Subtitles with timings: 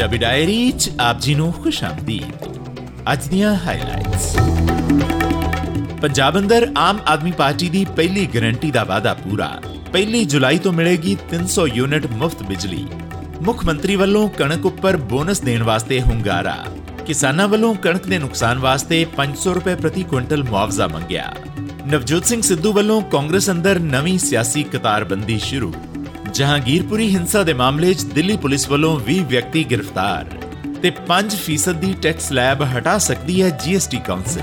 [0.00, 2.44] Punjabi diary ਚ ਆਪ ਜੀ ਨੂੰ ਖੁਸ਼ ਆਮਦੀਦ।
[3.12, 4.36] ਅੱਜ ਦੀਆਂ ਹਾਈਲਾਈਟਸ
[6.02, 11.16] ਪੰਜਾਬ ਅੰਦਰ ਆਮ ਆਦਮੀ ਪਾਰਟੀ ਦੀ ਪਹਿਲੀ ਗਾਰੰਟੀ ਦਾ ਵਾਅਦਾ ਪੂਰਾ। ਪਹਿਲੀ ਜੁਲਾਈ ਤੋਂ ਮਿਲੇਗੀ
[11.30, 12.86] 300 ਯੂਨਿਟ ਮੁਫਤ ਬਿਜਲੀ।
[13.42, 16.56] ਮੁੱਖ ਮੰਤਰੀ ਵੱਲੋਂ ਕਣਕ ਉੱਪਰ ਬੋਨਸ ਦੇਣ ਵਾਸਤੇ ਹੁੰਗਾਰਾ।
[17.06, 21.34] ਕਿਸਾਨਾਂ ਵੱਲੋਂ ਕਣਕ ਦੇ ਨੁਕਸਾਨ ਵਾਸਤੇ 500 ਰੁਪਏ ਪ੍ਰਤੀ ਕੁਇੰਟਲ ਮੁਆਵਜ਼ਾ ਮੰਗਿਆ।
[21.86, 25.74] ਨਵਜੋਤ ਸਿੰਘ ਸਿੱਧੂ ਵੱਲੋਂ ਕਾਂਗਰਸ ਅੰਦਰ ਨਵੀਂ ਸਿਆਸੀ ਕਤਾਰਬੰਦੀ ਸ਼ੁਰੂ।
[26.30, 30.26] ਜਹਾਂਗੀਰਪੁਰੀ ਹਿੰਸਾ ਦੇ ਮਾਮਲੇ 'ਚ ਦਿੱਲੀ ਪੁਲਿਸ ਵੱਲੋਂ 20 ਵਿਅਕਤੀ ਗ੍ਰਿਫਤਾਰ
[30.82, 34.42] ਤੇ 5% ਦੀ ਟੈਕਸ ਸਲੈਬ ਹਟਾ ਸਕਦੀ ਹੈ ਜੀਐਸਟੀ ਕਾਉਂਸਲ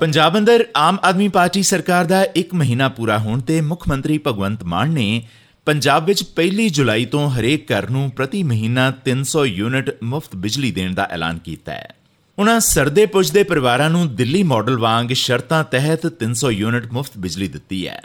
[0.00, 4.64] ਪੰਜਾਬ ਅੰਦਰ ਆਮ ਆਦਮੀ ਪਾਰਟੀ ਸਰਕਾਰ ਦਾ 1 ਮਹੀਨਾ ਪੂਰਾ ਹੋਣ ਤੇ ਮੁੱਖ ਮੰਤਰੀ ਭਗਵੰਤ
[4.64, 5.22] ਮਾਨ ਨੇ
[5.66, 10.94] ਪੰਜਾਬ ਵਿੱਚ ਪਹਿਲੀ ਜੁਲਾਈ ਤੋਂ ਹਰੇਕ ਘਰ ਨੂੰ ਪ੍ਰਤੀ ਮਹੀਨਾ 300 ਯੂਨਿਟ ਮੁਫਤ ਬਿਜਲੀ ਦੇਣ
[10.94, 11.97] ਦਾ ਐਲਾਨ ਕੀਤਾ ਹੈ।
[12.38, 17.88] ਉਹਨਾਂ ਸਰਦੇ ਪੁੱਜਦੇ ਪਰਿਵਾਰਾਂ ਨੂੰ ਦਿੱਲੀ ਮਾਡਲ ਵਾਂਗ ਸ਼ਰਤਾਂ ਤਹਿਤ 300 ਯੂਨਿਟ ਮੁਫਤ ਬਿਜਲੀ ਦਿੱਤੀ
[17.88, 18.00] ਹੈ।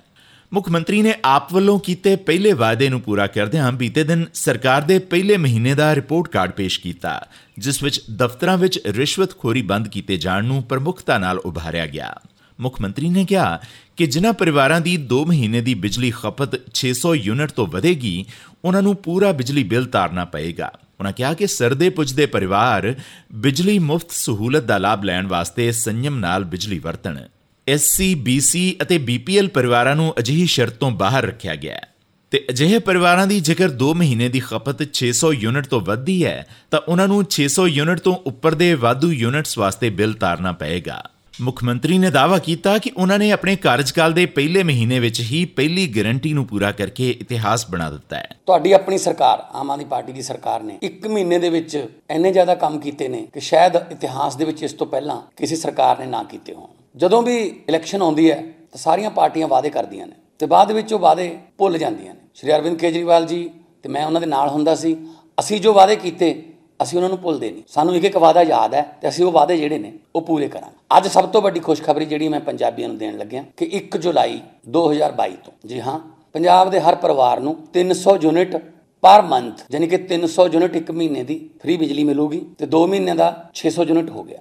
[0.54, 5.00] ਮੁੱਖ ਮੰਤਰੀ ਨੇ ਆਪ ਵੱਲੋਂ ਕੀਤੇ ਪਹਿਲੇ ਵਾਅਦੇ ਨੂੰ ਪੂਰਾ ਕਰਦਿਆਂ ਬੀਤੇ ਦਿਨ ਸਰਕਾਰ ਦੇ
[5.00, 7.28] ਪਹਿਲੇ ਮਹੀਨੇ ਦਾ ਰਿਪੋਰਟ ਕਾਰਡ ਪੇਸ਼ ਕੀਤਾ,
[7.60, 12.20] ਜਿਸ ਵਿੱਚ ਦਫ਼ਤਰਾਂ ਵਿੱਚ ਰਿਸ਼ਵਤਖੋਰੀ ਬੰਦ ਕੀਤੇ ਜਾਣ ਨੂੰ ਪ੍ਰਮੁੱਖਤਾ ਨਾਲ ਉਭਾਰਿਆ ਗਿਆ।
[12.60, 13.60] ਮੁੱਖ ਮੰਤਰੀ ਨੇ ਕਿਹਾ
[13.98, 18.26] ਕਿ ਜਿਨ੍ਹਾਂ ਪਰਿਵਾਰਾਂ ਦੀ 2 ਮਹੀਨੇ ਦੀ ਬਿਜਲੀ ਖਪਤ 600 ਯੂਨਿਟ ਤੋਂ ਵਧੇਗੀ,
[18.66, 22.96] ਉਹਨਾਂ ਨੂੰ ਪੂਰਾ ਬਿਜਲੀ ਬਿੱਲ ਤਾਰਨਾ ਪਏਗਾ। ਉਹਨਾਂ ਕਿਹਾ ਕਿ ਸਰਦੇ ਪੁੱਜਦੇ ਪਰਿਵਾਰ
[23.34, 27.20] ਬਿਜਲੀ ਮੁਫਤ ਸਹੂਲਤ ਦਾ ਲਾਭ ਲੈਣ ਵਾਸਤੇ ਸੰਯਮ ਨਾਲ ਬਿਜਲੀ ਵਰਤਣ।
[27.68, 31.88] ਐਸਸੀ ਬੀਸੀ ਅਤੇ ਬੀਪੀਐਲ ਪਰਿਵਾਰਾਂ ਨੂੰ ਅਜਿਹੀ ਸ਼ਰਤ ਤੋਂ ਬਾਹਰ ਰੱਖਿਆ ਗਿਆ ਹੈ।
[32.32, 36.80] ਤੇ ਅਜਿਹੇ ਪਰਿਵਾਰਾਂ ਦੀ ਜੇਕਰ 2 ਮਹੀਨੇ ਦੀ ਖਪਤ 600 ਯੂਨਿਟ ਤੋਂ ਵੱਧਦੀ ਹੈ, ਤਾਂ
[36.88, 41.10] ਉਹਨਾਂ ਨੂੰ 600 ਯੂਨਿਟ ਤੋਂ ਉੱਪਰ ਦੇ ਵਾਧੂ ਯੂਨਿਟਸ ਵਾਸਤੇ ਬਿੱਲ ਤਾਰਨਾ ਪਏਗਾ।
[41.42, 45.44] ਮੁੱਖ ਮੰਤਰੀ ਨੇ ਦਾਅਵਾ ਕੀਤਾ ਕਿ ਉਹਨਾਂ ਨੇ ਆਪਣੇ ਕਾਰਜਕਾਲ ਦੇ ਪਹਿਲੇ ਮਹੀਨੇ ਵਿੱਚ ਹੀ
[45.46, 50.12] ਪਹਿਲੀ ਗਾਰੰਟੀ ਨੂੰ ਪੂਰਾ ਕਰਕੇ ਇਤਿਹਾਸ ਬਣਾ ਦਿੱਤਾ ਹੈ। ਤੁਹਾਡੀ ਆਪਣੀ ਸਰਕਾਰ, ਆਮ ਆਦਮੀ ਪਾਰਟੀ
[50.12, 51.76] ਦੀ ਸਰਕਾਰ ਨੇ 1 ਮਹੀਨੇ ਦੇ ਵਿੱਚ
[52.10, 56.00] ਇੰਨੇ ਜ਼ਿਆਦਾ ਕੰਮ ਕੀਤੇ ਨੇ ਕਿ ਸ਼ਾਇਦ ਇਤਿਹਾਸ ਦੇ ਵਿੱਚ ਇਸ ਤੋਂ ਪਹਿਲਾਂ ਕਿਸੇ ਸਰਕਾਰ
[56.00, 57.38] ਨੇ ਨਾ ਕੀਤੇ ਹੋਣ। ਜਦੋਂ ਵੀ
[57.70, 58.36] ਇਲੈਕਸ਼ਨ ਆਉਂਦੀ ਹੈ
[58.72, 62.52] ਤਾਂ ਸਾਰੀਆਂ ਪਾਰਟੀਆਂ ਵਾਅਦੇ ਕਰਦੀਆਂ ਨੇ ਤੇ ਬਾਅਦ ਵਿੱਚ ਉਹ ਵਾਅਦੇ ਭੁੱਲ ਜਾਂਦੀਆਂ ਨੇ। ਸ਼੍ਰੀ
[62.52, 63.50] ਅਰਵਿੰਦ ਕੇਜਰੀਵਾਲ ਜੀ
[63.84, 64.96] ਤੇ ਮੈਂ ਉਹਨਾਂ ਦੇ ਨਾਲ ਹੁੰਦਾ ਸੀ।
[65.40, 66.34] ਅਸੀਂ ਜੋ ਵਾਅਦੇ ਕੀਤੇ
[66.82, 69.58] ਅਸੀਂ ਉਹਨਾਂ ਨੂੰ ਭੁੱਲਦੇ ਨਹੀਂ। ਸਾਨੂੰ ਇੱਕ ਇੱਕ ਵਾਅਦਾ ਯਾਦ ਹੈ ਤੇ ਅਸੀਂ ਉਹ ਵਾਅਦੇ
[69.58, 73.18] ਜਿਹੜੇ ਨੇ, ਉਹ ਪੂਰੇ ਕਰਾਂਗੇ। ਅੱਜ ਸਭ ਤੋਂ ਵੱਡੀ ਖੁਸ਼ਖਬਰੀ ਜਿਹੜੀ ਮੈਂ ਪੰਜਾਬੀਆਂ ਨੂੰ ਦੇਣ
[73.18, 74.40] ਲੱਗਿਆ ਕਿ 1 ਜੁਲਾਈ
[74.70, 76.00] 2022 ਤੋਂ। ਜੀ ਹਾਂ,
[76.34, 78.56] ਪੰਜਾਬ ਦੇ ਹਰ ਪਰਿਵਾਰ ਨੂੰ 300 ਯੂਨਿਟ
[79.04, 83.14] ਪਰ ਮੰਥ ਯਾਨੀ ਕਿ 300 ਯੂਨਿਟ ਇੱਕ ਮਹੀਨੇ ਦੀ ਫ੍ਰੀ ਬਿਜਲੀ ਮਿਲੂਗੀ ਤੇ 2 ਮਹੀਨੇ
[83.14, 84.40] ਦਾ 600 ਯੂਨਿਟ ਹੋ ਗਿਆ।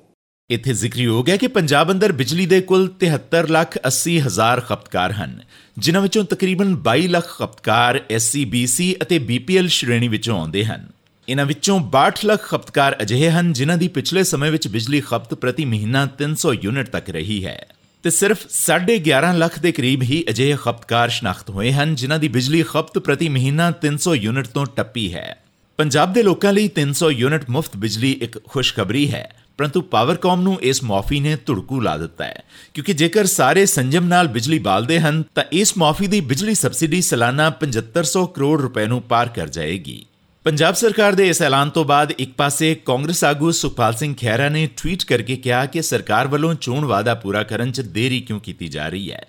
[0.50, 5.38] ਇੱਥੇ ਜ਼ਿਕਰਯੋਗ ਹੈ ਕਿ ਪੰਜਾਬ ਅੰਦਰ ਬਿਜਲੀ ਦੇ ਕੁੱਲ 73 ਲੱਖ 80 ਹਜ਼ਾਰ ਖਪਤਕਾਰ ਹਨ,
[5.78, 10.86] ਜਿਨ੍ਹਾਂ ਵਿੱਚੋਂ ਤਕਰੀਬਨ 22 ਲੱਖ ਖਪਤਕਾਰ ਐਸਸੀਬੀਸੀ ਅਤੇ ਬੀਪੀਐਲ ਸ਼੍ਰੇਣੀ ਵਿੱਚੋਂ ਆਉਂਦੇ ਹਨ।
[11.28, 15.64] ਇਨ੍ਹਾਂ ਵਿੱਚੋਂ 62 ਲੱਖ ਖਪਤਕਾਰ ਅਜਿਹੇ ਹਨ ਜਿਨ੍ਹਾਂ ਦੀ ਪਿਛਲੇ ਸਮੇਂ ਵਿੱਚ ਬਿਜਲੀ ਖਪਤ ਪ੍ਰਤੀ
[15.64, 17.66] ਮਹੀਨਾ 300 ਯੂਨਿਟ ਤੱਕ ਰਹੀ ਹੈ।
[18.02, 22.62] ਤੇ ਸਿਰਫ 11.5 ਲੱਖ ਦੇ ਕਰੀਬ ਹੀ ਅਜਿਹੇ ਖਪਤਕਾਰ ਸ਼ਨਾਖਤ ਹੋਏ ਹਨ ਜਿਨ੍ਹਾਂ ਦੀ ਬਿਜਲੀ
[22.62, 25.36] ਖਪਤ ਪ੍ਰਤੀ ਮਹੀਨਾ 300 ਯੂਨਿਟ ਤੋਂ ਟੱਪੀ ਹੈ।
[25.78, 30.84] ਪੰਜਾਬ ਦੇ ਲੋਕਾਂ ਲਈ 300 ਯੂਨਿਟ ਮੁਫਤ ਬਿਜਲੀ ਇੱਕ ਖੁਸ਼ਖਬਰੀ ਹੈ, ਪਰੰਤੂ ਪਾਵਰਕਾਮ ਨੂੰ ਇਸ
[30.84, 32.42] ਮਾਫੀ ਨੇ ਧੁੜਕੂ ਲਾ ਦਿੱਤਾ ਹੈ,
[32.74, 37.50] ਕਿਉਂਕਿ ਜੇਕਰ ਸਾਰੇ ਸੰਜਮ ਨਾਲ ਬਿਜਲੀ ਬਾਲਦੇ ਹਨ ਤਾਂ ਇਸ ਮਾਫੀ ਦੀ ਬਿਜਲੀ ਸਬਸਿਡੀ ਸਾਲਾਨਾ
[37.50, 40.06] 7500 ਕਰੋੜ ਰੁਪਏ ਨੂੰ ਪਾਰ ਕਰ ਜਾਏਗੀ।
[40.44, 44.66] ਪੰਜਾਬ ਸਰਕਾਰ ਦੇ ਇਸ ਐਲਾਨ ਤੋਂ ਬਾਅਦ ਇੱਕ ਪਾਸੇ ਕਾਂਗਰਸ ਆਗੂ ਸੁਖਪਾਲ ਸਿੰਘ ਖਹਿਰਾ ਨੇ
[44.66, 48.88] ਟਵੀਟ ਕਰਕੇ ਕਿਹਾ ਕਿ ਸਰਕਾਰ ਵੱਲੋਂ ਚੋਣ ਵਾਅਦਾ ਪੂਰਾ ਕਰਨ 'ਚ ਦੇਰੀ ਕਿਉਂ ਕੀਤੀ ਜਾ
[48.88, 49.26] ਰਹੀ ਹੈ।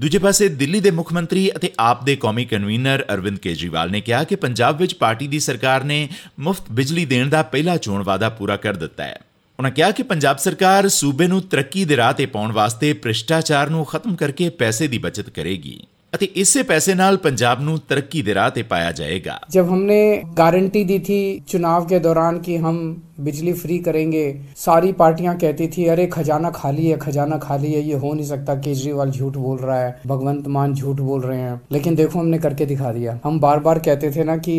[0.00, 4.24] ਦੂਜੇ ਪਾਸੇ ਦਿੱਲੀ ਦੇ ਮੁੱਖ ਮੰਤਰੀ ਅਤੇ ਆਪ ਦੇ ਕੌਮੀ ਕਨਵੀਨਰ ਅਰਵਿੰਦ ਕੇਜਰੀਵਾਲ ਨੇ ਕਿਹਾ
[4.24, 8.56] ਕਿ ਪੰਜਾਬ ਵਿੱਚ ਪਾਰਟੀ ਦੀ ਸਰਕਾਰ ਨੇ ਮੁਫਤ ਬਿਜਲੀ ਦੇਣ ਦਾ ਪਹਿਲਾ ਚੋਣ ਵਾਅਦਾ ਪੂਰਾ
[8.56, 9.20] ਕਰ ਦਿੱਤਾ ਹੈ।
[9.58, 13.84] ਉਹਨਾਂ ਕਿਹਾ ਕਿ ਪੰਜਾਬ ਸਰਕਾਰ ਸੂਬੇ ਨੂੰ ਤਰੱਕੀ ਦੇ ਰਾਹ ਤੇ ਪਾਉਣ ਵਾਸਤੇ ਭ੍ਰਿਸ਼ਟਾਚਾਰ ਨੂੰ
[13.84, 15.80] ਖਤਮ ਕਰਕੇ ਪੈਸੇ ਦੀ ਬਚਤ ਕਰੇਗੀ।
[16.13, 19.97] ਅਤੇ ਇਸੇ पैसे नाल पंजाब ਨੂੰ ਤਰੱਕੀ ਦੇ ਰਾਹ ਤੇ ਪਾਇਆ ਜਾਏਗਾ जब हमने
[20.37, 21.17] गारंटी दी थी
[21.51, 22.77] चुनाव के दौरान कि हम
[23.19, 24.21] बिजली फ्री करेंगे
[24.57, 28.55] सारी पार्टियां कहती थी अरे खजाना खाली है खजाना खाली है ये हो नहीं सकता
[28.61, 32.65] केजरीवाल झूठ बोल रहा है भगवंत मान झूठ बोल रहे हैं लेकिन देखो हमने करके
[32.67, 34.57] दिखा दिया हम बार बार कहते थे ना कि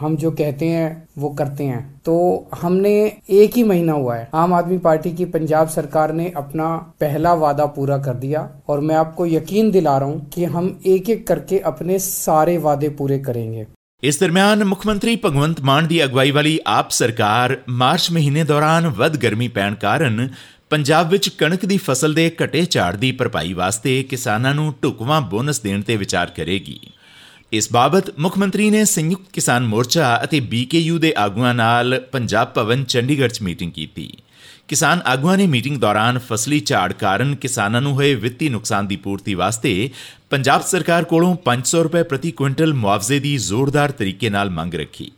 [0.00, 2.16] हम जो कहते हैं वो करते हैं तो
[2.56, 2.92] हमने
[3.32, 6.68] एक ही महीना हुआ है आम आदमी पार्टी की पंजाब सरकार ने अपना
[7.00, 11.10] पहला वादा पूरा कर दिया और मैं आपको यकीन दिला रहा हूं कि हम एक
[11.10, 13.66] एक करके अपने सारे वादे पूरे करेंगे
[14.02, 19.16] ਇਸ ਦਰਮਿਆਨ ਮੁੱਖ ਮੰਤਰੀ ਭਗਵੰਤ ਮਾਨ ਦੀ ਅਗਵਾਈ ਵਾਲੀ ਆਪ ਸਰਕਾਰ ਮਾਰਚ ਮਹੀਨੇ ਦੌਰਾਨ ਵੱਧ
[19.16, 20.28] ਗਰਮੀ ਪੈਣ ਕਾਰਨ
[20.70, 25.60] ਪੰਜਾਬ ਵਿੱਚ ਕਣਕ ਦੀ ਫਸਲ ਦੇ ਘਟੇ ਝਾੜ ਦੀ ਭਰਪਾਈ ਵਾਸਤੇ ਕਿਸਾਨਾਂ ਨੂੰ ਢੁਕਵਾਂ ਬੋਨਸ
[25.60, 26.78] ਦੇਣ ਤੇ ਵਿਚਾਰ ਕਰੇਗੀ
[27.53, 32.83] ਇਸ ਬਾਬਤ ਮੁੱਖ ਮੰਤਰੀ ਨੇ ਸੰਯੁਕਤ ਕਿਸਾਨ ਮੋਰਚਾ ਅਤੇ ਬੀਕੇਯੂ ਦੇ ਆਗੂਆਂ ਨਾਲ ਪੰਜਾਬ ਭਵਨ,
[32.83, 34.07] ਚੰਡੀਗੜ੍ਹ 'ਚ ਮੀਟਿੰਗ ਕੀਤੀ।
[34.67, 39.33] ਕਿਸਾਨ ਆਗੂਆਂ ਨੇ ਮੀਟਿੰਗ ਦੌਰਾਨ ਫਸਲੀ ਝਾੜ ਕਾਰਨ ਕਿਸਾਨਾਂ ਨੂੰ ਹੋਏ ਵਿੱਤੀ ਨੁਕਸਾਨ ਦੀ ਪੂਰਤੀ
[39.33, 39.89] ਵਾਸਤੇ
[40.29, 45.11] ਪੰਜਾਬ ਸਰਕਾਰ ਕੋਲੋਂ 500 ਰੁਪਏ ਪ੍ਰਤੀ ਕੁਇੰਟਲ ਮੁਆਵਜ਼ੇ ਦੀ ਜ਼ੋਰਦਾਰ ਤਰੀਕੇ ਨਾਲ ਮੰਗ ਰੱਖੀ।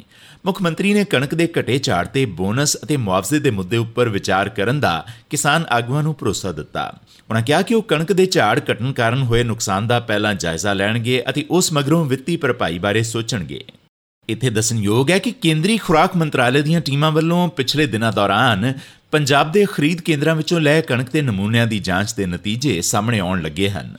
[0.45, 4.49] ਮੁੱਖ ਮੰਤਰੀ ਨੇ ਕਣਕ ਦੇ ਘਟੇ ਝਾੜ ਤੇ ਬੋਨਸ ਅਤੇ ਮੁਆਵਜ਼ੇ ਦੇ ਮੁੱਦੇ ਉੱਪਰ ਵਿਚਾਰ
[4.49, 6.99] ਕਰਨ ਦਾ ਕਿਸਾਨ ਆਗੂਆਂ ਨੂੰ ਭਰੋਸਾ ਦਿੱਤਾ।
[7.29, 11.23] ਉਹਨਾਂ ਕਿਹਾ ਕਿ ਉਹ ਕਣਕ ਦੇ ਝਾੜ ਘਟਣ ਕਾਰਨ ਹੋਏ ਨੁਕਸਾਨ ਦਾ ਪਹਿਲਾਂ ਜਾਇਜ਼ਾ ਲੈਣਗੇ
[11.29, 13.63] ਅਤੇ ਉਸ ਮਗਰੋਂ ਵਿੱਤੀ ਭਰਪਾਈ ਬਾਰੇ ਸੋਚਣਗੇ।
[14.29, 18.73] ਇੱਥੇ ਦੱਸਣਯੋਗ ਹੈ ਕਿ ਕੇਂਦਰੀ ਖੁਰਾਕ ਮੰਤਰਾਲੇ ਦੀਆਂ ਟੀਮਾਂ ਵੱਲੋਂ ਪਿਛਲੇ ਦਿਨਾਂ ਦੌਰਾਨ
[19.11, 23.41] ਪੰਜਾਬ ਦੇ ਖਰੀਦ ਕੇਂਦਰਾਂ ਵਿੱਚੋਂ ਲੈ ਕਣਕ ਦੇ ਨਮੂਨਿਆਂ ਦੀ ਜਾਂਚ ਦੇ ਨਤੀਜੇ ਸਾਹਮਣੇ ਆਉਣ
[23.41, 23.97] ਲੱਗੇ ਹਨ।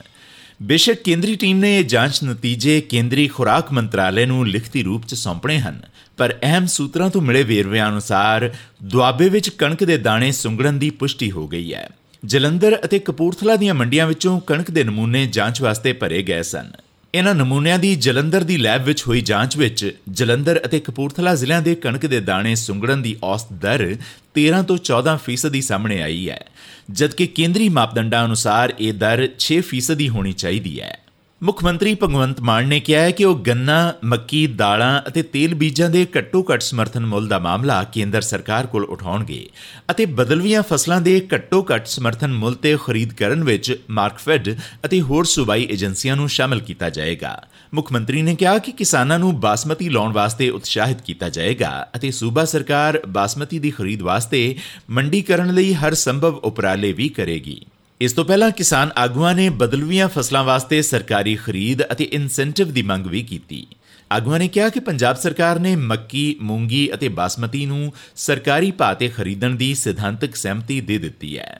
[0.59, 5.59] ਬੇਸ਼ੱਕ ਕੇਂਦਰੀ ਟੀਮ ਨੇ ਇਹ ਜਾਂਚ ਨਤੀਜੇ ਕੇਂਦਰੀ ਖੁਰਾਕ ਮੰਤਰਾਲੇ ਨੂੰ ਲਿਖਤੀ ਰੂਪ 'ਚ ਸੌਂਪਣੇ
[5.59, 5.79] ਹਨ,
[6.17, 8.49] ਪਰ ਅਹਿਮ ਸੂਤਰਾਂ ਤੋਂ ਮਿਲੇ ਵੇਰਵਿਆਂ ਅਨੁਸਾਰ
[8.83, 11.89] ਦੁਆਬੇ ਵਿੱਚ ਕਣਕ ਦੇ ਦਾਣੇ ਸੁੰਗੜਨ ਦੀ ਪੁਸ਼ਟੀ ਹੋ ਗਈ ਹੈ।
[12.25, 16.71] ਜਲੰਧਰ ਅਤੇ ਕਪੂਰਥਲਾ ਦੀਆਂ ਮੰਡੀਆਂ ਵਿੱਚੋਂ ਕਣਕ ਦੇ ਨਮੂਨੇ ਜਾਂਚ ਵਾਸਤੇ ਭਰੇ ਗਏ ਸਨ।
[17.13, 21.75] ਇਹਨਾਂ ਨਮੂਨਿਆਂ ਦੀ ਜਲੰਧਰ ਦੀ ਲੈਬ ਵਿੱਚ ਹੋਈ ਜਾਂਚ ਵਿੱਚ ਜਲੰਧਰ ਅਤੇ ਕਪੂਰਥਲਾ ਜ਼ਿਲ੍ਹਿਆਂ ਦੇ
[21.75, 23.95] ਕਣਕ ਦੇ ਦਾਣੇ ਸੁੰਗੜਨ ਦੀ ਔਸਤ ਦਰ
[24.35, 26.45] 13 ਤੋਂ 14% ਦੀ ਸਾਹਮਣੇ ਆਈ ਹੈ,
[26.91, 30.97] ਜਦਕਿ ਕੇਂਦਰੀ ਮਾਪਦੰਡਾਂ ਅਨੁਸਾਰ ਇਹ ਦਰ 6% ਦੀ ਹੋਣੀ ਚਾਹੀਦੀ ਹੈ।
[31.41, 35.89] ਮੁੱਖ ਮੰਤਰੀ ਭਗਵੰਤ ਮਾਨ ਨੇ ਕਿਹਾ ਹੈ ਕਿ ਉਹ ਗੰਨਾ, ਮੱਕੀ, ਦਾਲਾਂ ਅਤੇ ਤੇਲ ਬੀਜਾਂ
[35.89, 39.45] ਦੇ ਘੱਟੋ-ਘੱਟ ਸਮਰਥਨ ਮੁੱਲ ਦਾ ਮਾਮਲਾ ਕੇਂਦਰ ਸਰਕਾਰ ਕੋਲ ਉਠਾਉਣਗੇ
[39.91, 44.49] ਅਤੇ ਬਦਲਵੀਆਂ ਫਸਲਾਂ ਦੇ ਘੱਟੋ-ਘੱਟ ਸਮਰਥਨ ਮੁੱਲ ਤੇ ਖਰੀਦ ਕਰਨ ਵਿੱਚ ਮਾਰਕਫੈਡ
[44.85, 47.41] ਅਤੇ ਹੋਰ ਸੂਬਾਈ ਏਜੰਸੀਆਂ ਨੂੰ ਸ਼ਾਮਲ ਕੀਤਾ ਜਾਏਗਾ।
[47.73, 52.45] ਮੁੱਖ ਮੰਤਰੀ ਨੇ ਕਿਹਾ ਕਿ ਕਿਸਾਨਾਂ ਨੂੰ ਬਾਸਮਤੀ ਲਾਉਣ ਵਾਸਤੇ ਉਤਸ਼ਾਹਿਤ ਕੀਤਾ ਜਾਏਗਾ ਅਤੇ ਸੂਬਾ
[52.45, 54.55] ਸਰਕਾਰ ਬਾਸਮਤੀ ਦੀ ਖਰੀਦ ਵਾਸਤੇ
[54.89, 57.61] ਮੰਡੀਕਰਨ ਲਈ ਹਰ ਸੰਭਵ ਉਪਰਾਲੇ ਵੀ ਕਰੇਗੀ।
[58.01, 63.05] ਇਸ ਤੋਂ ਪਹਿਲਾਂ ਕਿਸਾਨ ਆਗੂਆਂ ਨੇ ਬਦਲਵੀਆਂ ਫਸਲਾਂ ਵਾਸਤੇ ਸਰਕਾਰੀ ਖਰੀਦ ਅਤੇ ਇਨਸੈਂਟਿਵ ਦੀ ਮੰਗ
[63.05, 63.65] ਵੀ ਕੀਤੀ।
[64.11, 69.07] ਆਗੂਆਂ ਨੇ ਕਿਹਾ ਕਿ ਪੰਜਾਬ ਸਰਕਾਰ ਨੇ ਮੱਕੀ, ਮੂੰਗੀ ਅਤੇ ਬਾਸਮਤੀ ਨੂੰ ਸਰਕਾਰੀ ਭਾਅ ਤੇ
[69.07, 71.59] ਖਰੀਦਣ ਦੀ ਸਿਧਾਂਤਕ ਸਹਿਮਤੀ ਦੇ ਦਿੱਤੀ ਹੈ।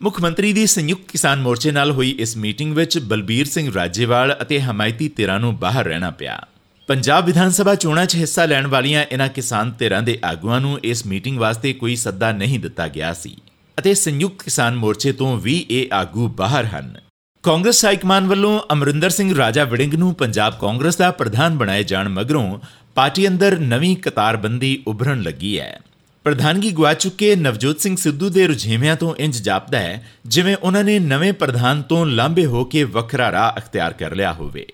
[0.00, 4.60] ਮੁੱਖ ਮੰਤਰੀ ਦੀ ਸੰਯੁਕਤ ਕਿਸਾਨ ਮੋਰਚੇ ਨਾਲ ਹੋਈ ਇਸ ਮੀਟਿੰਗ ਵਿੱਚ ਬਲਬੀਰ ਸਿੰਘ ਰਾਜੇਵਾਲ ਅਤੇ
[4.60, 6.40] ਹਮਾਇਤੀ ਧਿਰਾਂ ਨੂੰ ਬਾਹਰ ਰਹਿਣਾ ਪਿਆ।
[6.88, 11.06] ਪੰਜਾਬ ਵਿਧਾਨ ਸਭਾ ਚੋਣਾਂ 'ਚ ਹਿੱਸਾ ਲੈਣ ਵਾਲੀਆਂ ਇਹਨਾਂ ਕਿਸਾਨ ਧਿਰਾਂ ਦੇ ਆਗੂਆਂ ਨੂੰ ਇਸ
[11.06, 13.36] ਮੀਟਿੰਗ ਵਾਸਤੇ ਕੋਈ ਸੱਦਾ ਨਹੀਂ ਦਿੱਤਾ ਗਿਆ ਸੀ।
[13.78, 17.00] ਅਤੇ ਸੰਯੁਕਤ ਕਿਸਾਨ ਮੋਰਚੇ ਤੋਂ ਵੀ ਇਹ ਆਗੂ ਬਾਹਰ ਹਨ।
[17.42, 22.58] ਕਾਂਗਰਸ ਹਾਈਕਮਾਨ ਵੱਲੋਂ ਅਮਰਿੰਦਰ ਸਿੰਘ ਰਾਜਾ ਵਿੜਿੰਗ ਨੂੰ ਪੰਜਾਬ ਕਾਂਗਰਸ ਦਾ ਪ੍ਰਧਾਨ ਬਣਾਏ ਜਾਣ ਮਗਰੋਂ
[22.94, 25.80] ਪਾਰਟੀ ਅੰਦਰ ਨਵੀਂ ਕਤਾਰਬੰਦੀ ਉਭਰਨ ਲੱਗੀ ਹੈ।
[26.24, 30.98] ਪ੍ਰਧਾਨਗੀ ਗਵਾ ਚੁੱਕੇ ਨਵਜੋਤ ਸਿੰਘ ਸਿੱਧੂ ਦੇ ਰੁਝੇਵਿਆਂ ਤੋਂ ਇੰਜ ਜਾਪਦਾ ਹੈ, ਜਿਵੇਂ ਉਹਨਾਂ ਨੇ
[30.98, 34.66] ਨਵੇਂ ਪ੍ਰਧਾਨ ਤੋਂ ਲਾਂਬੇ ਹੋ ਕੇ ਵੱਖਰਾ ਰਾਹ ਅਖਤਿਆਰ ਕਰ ਲਿਆ ਹੋਵੇ।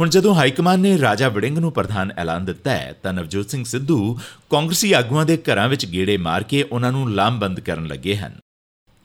[0.00, 4.18] ਹੁਣ ਜਦੋਂ ਹਾਈਕਮਾਨ ਨੇ ਰਾਜਾ ਵੜਿੰਗ ਨੂੰ ਪ੍ਰਧਾਨ ਐਲਾਨ ਦਿੱਤਾ ਹੈ, ਤਾਂ ਨਵਜੋਤ ਸਿੰਘ ਸਿੱਧੂ
[4.50, 8.32] ਕਾਂਗਰਸੀ ਆਗੂਆਂ ਦੇ ਘਰਾਂ ਵਿੱਚ ਗੇੜੇ ਮਾਰ ਕੇ ਉਹਨਾਂ ਨੂੰ ਲਾਮਬੰਦ ਕਰਨ ਲੱਗੇ ਹਨ।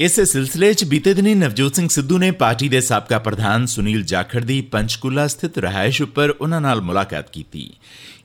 [0.01, 4.44] ਇਸੇ ਸਿਲਸਿਲੇ 'ਚ ਬੀਤੇ ਦਿਨੀ ਨਵਜੋਤ ਸਿੰਘ ਸਿੱਧੂ ਨੇ ਪਾਰਟੀ ਦੇ ਸਾਬਕਾ ਪ੍ਰਧਾਨ ਸੁਨੀਲ ਜਾਖੜ
[4.44, 7.74] ਦੀ ਪੰਚਕੂਲਾ ਸਥਿਤ ਰਹਾਇਸ਼ ਉੱਪਰ ਉਹਨਾਂ ਨਾਲ ਮੁਲਾਕਾਤ ਕੀਤੀ।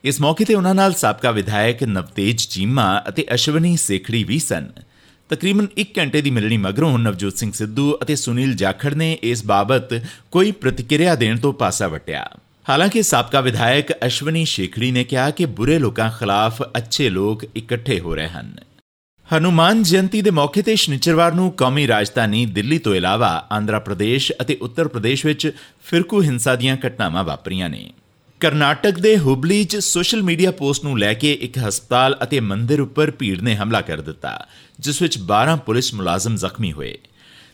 [0.03, 4.67] ਇਸ ਮੌਕੇ ਤੇ ਉਹਨਾਂ ਨਾਲ ਸਾਬਕਾ ਵਿਧਾਇਕ ਨਵਤੇਜ ਚੀਮਾ ਅਤੇ ਅਸ਼ਵਨੀ ਸੇਖੜੀ ਵੀ ਸਨ।
[5.29, 10.05] ਤਕਰੀਬਨ 1 ਘੰਟੇ ਦੀ ਮਿਲਣੀ ਮਗਰੋਂ ਨਵਜੋਤ ਸਿੰਘ ਸਿੱਧੂ ਅਤੇ ਸੁਨੀਲ ਜਾਖੜ ਨੇ ਇਸ ਬਾਬਤ
[10.31, 12.29] ਕੋਈ ਪ੍ਰਤੀਕਿਰਿਆ ਦੇਣ ਤੋਂ ਪਾਸਾ ਵਟਿਆ।
[12.69, 18.15] ਹਾਲਾਂਕਿ ਸਾਬਕਾ ਵਿਧਾਇਕ ਅਸ਼ਵਨੀ ਸ਼ੇਖੜੀ ਨੇ ਕਿਹਾ ਕਿ ਬੁਰੇ ਲੋਕਾਂ ਖਿਲਾਫ ਅੱਛੇ ਲੋਕ ਇਕੱਠੇ ਹੋ
[18.15, 18.55] ਰਹੇ ਹਨ।
[19.29, 24.57] ਹਨੂਮਾਨ ਜਯੰਤੀ ਦੇ ਮੌਕੇ ਤੇ ਸ਼ਨੀਚਰਵਾਰ ਨੂੰ ਕੌਮੀ ਰਾਜਧਾਨੀ ਦਿੱਲੀ ਤੋਂ ਇਲਾਵਾ ਆਂਧਰਾ ਪ੍ਰਦੇਸ਼ ਅਤੇ
[24.61, 25.51] ਉੱਤਰ ਪ੍ਰਦੇਸ਼ ਵਿੱਚ
[25.85, 27.89] ਫਿਰਕੂ ਹਿੰਸਾ ਦੀਆਂ ਘਟਨਾਵਾਂ ਵਾਪਰੀਆਂ ਨੇ।
[28.41, 33.11] ਕਰਨਾਟਕ ਦੇ ਹੁਬਲੀ 'ਚ ਸੋਸ਼ਲ ਮੀਡੀਆ ਪੋਸਟ ਨੂੰ ਲੈ ਕੇ ਇੱਕ ਹਸਪਤਾਲ ਅਤੇ ਮੰਦਿਰ ਉੱਪਰ
[33.11, 34.47] ਭੀੜ ਨੇ ਹਮਲਾ ਕਰ ਦਿੱਤਾ,
[34.79, 36.97] ਜਿਸ ਵਿੱਚ 12 ਪੁਲਿਸ ਮੁਲਾਜ਼ਮ ਜ਼ਖਮੀ ਹੋਏ।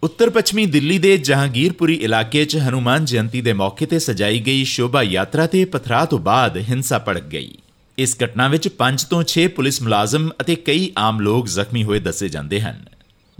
[0.04, 5.04] ਉੱਤਰ ਪੱਛਮੀ ਦਿੱਲੀ ਦੇ ਜਹਾਂਗੀਰਪੁਰੀ ਇਲਾਕੇ 'ਚ ਹਨੂਮਾਨ ਜਯੰਤੀ ਦੇ ਮੌਕੇ ਤੇ ਸਜਾਈ ਗਈ ਸ਼ੋਭਾ
[5.04, 7.52] ਯਾਤਰਾ ਤੇ ਪਥਰਾ ਤੋਂ ਬਾਅਦ ਹਿੰਸਾ ਭੜਕ ਗਈ।
[7.98, 12.30] ਇਸ ਘਟਨਾ ਵਿੱਚ 5 ਤੋਂ 6 ਪੁਲਿਸ ਮੁਲਾਜ਼ਮ ਅਤੇ ਕਈ ਆਮ ਲੋਕ ਜ਼ਖਮੀ ਹੋਏ ਦੱਸੇ
[12.30, 12.86] ਜਾਂਦੇ ਹਨ।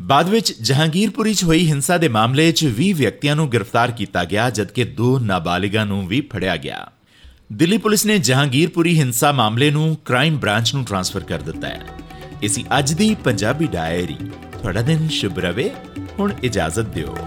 [0.02, 4.50] ਬਾਅਦ ਵਿੱਚ ਜਹਾਂਗੀਰਪੁਰੀ 'ਚ ਹੋਈ ਹਿੰਸਾ ਦੇ ਮਾਮਲੇ 'ਚ 20 ਵਿਅਕਤੀਆਂ ਨੂੰ ਗ੍ਰਿਫਤਾਰ ਕੀਤਾ ਗਿਆ,
[4.50, 6.92] ਜਦਕਿ ਦੋ ਨਾਬਾਲਿਗਾਂ ਨੂੰ ਵੀ ਫੜਿਆ ਗਿਆ।
[7.54, 11.82] ਦਿੱਲੀ ਪੁਲਿਸ ਨੇ ਜਹਾਂਗੀਰਪੁਰੀ ਹਿੰਸਾ ਮਾਮਲੇ ਨੂੰ ਕ੍ਰਾਈਮ ਬ੍ਰਾਂਚ ਨੂੰ ਟ੍ਰਾਂਸਫਰ ਕਰ ਦਿੱਤਾ ਹੈ।
[12.44, 14.18] ਇਸੀ ਅੱਜ ਦੀ ਪੰਜਾਬੀ ਡਾਇਰੀ।
[14.62, 15.72] ਤੁਹਾਡਾ ਦਿਨ ਸ਼ੁਭ ਰਵੇ।
[16.20, 17.18] ਹੁਣ ਇਜਾਜ਼ਤ ਦਿਓ।